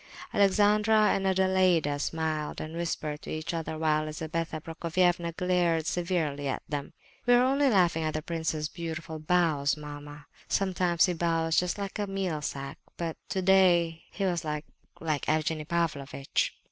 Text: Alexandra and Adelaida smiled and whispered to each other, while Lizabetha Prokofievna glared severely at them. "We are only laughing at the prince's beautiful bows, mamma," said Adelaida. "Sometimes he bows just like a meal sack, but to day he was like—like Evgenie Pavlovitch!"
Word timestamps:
Alexandra 0.33 1.11
and 1.13 1.27
Adelaida 1.27 1.99
smiled 1.99 2.59
and 2.59 2.75
whispered 2.75 3.21
to 3.21 3.29
each 3.29 3.53
other, 3.53 3.77
while 3.77 4.05
Lizabetha 4.05 4.59
Prokofievna 4.59 5.31
glared 5.37 5.85
severely 5.85 6.47
at 6.47 6.63
them. 6.67 6.93
"We 7.27 7.35
are 7.35 7.43
only 7.43 7.69
laughing 7.69 8.03
at 8.03 8.15
the 8.15 8.23
prince's 8.23 8.67
beautiful 8.67 9.19
bows, 9.19 9.77
mamma," 9.77 10.25
said 10.47 10.69
Adelaida. 10.69 10.73
"Sometimes 10.79 11.05
he 11.05 11.13
bows 11.13 11.55
just 11.59 11.77
like 11.77 11.99
a 11.99 12.07
meal 12.07 12.41
sack, 12.41 12.79
but 12.97 13.15
to 13.29 13.43
day 13.43 14.01
he 14.09 14.25
was 14.25 14.43
like—like 14.43 15.29
Evgenie 15.29 15.65
Pavlovitch!" 15.65 16.57